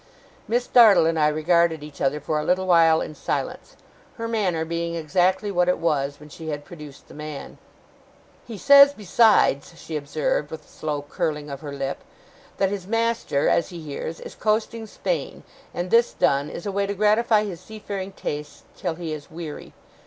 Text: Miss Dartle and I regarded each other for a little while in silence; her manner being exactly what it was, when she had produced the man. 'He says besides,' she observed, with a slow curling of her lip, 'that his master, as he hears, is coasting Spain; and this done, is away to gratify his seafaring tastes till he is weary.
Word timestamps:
Miss 0.47 0.65
Dartle 0.65 1.05
and 1.05 1.19
I 1.19 1.27
regarded 1.27 1.83
each 1.83 2.01
other 2.01 2.19
for 2.19 2.39
a 2.39 2.43
little 2.43 2.65
while 2.65 3.01
in 3.01 3.13
silence; 3.13 3.75
her 4.15 4.27
manner 4.27 4.65
being 4.65 4.95
exactly 4.95 5.51
what 5.51 5.69
it 5.69 5.77
was, 5.77 6.19
when 6.19 6.27
she 6.27 6.47
had 6.47 6.65
produced 6.65 7.07
the 7.07 7.13
man. 7.13 7.59
'He 8.47 8.57
says 8.57 8.93
besides,' 8.95 9.75
she 9.79 9.95
observed, 9.95 10.49
with 10.49 10.65
a 10.65 10.67
slow 10.67 11.03
curling 11.03 11.51
of 11.51 11.61
her 11.61 11.71
lip, 11.71 12.03
'that 12.57 12.69
his 12.69 12.87
master, 12.87 13.47
as 13.47 13.69
he 13.69 13.79
hears, 13.79 14.19
is 14.19 14.33
coasting 14.33 14.87
Spain; 14.87 15.43
and 15.71 15.91
this 15.91 16.13
done, 16.13 16.49
is 16.49 16.65
away 16.65 16.87
to 16.87 16.95
gratify 16.95 17.43
his 17.43 17.61
seafaring 17.61 18.11
tastes 18.11 18.63
till 18.75 18.95
he 18.95 19.13
is 19.13 19.29
weary. 19.29 19.71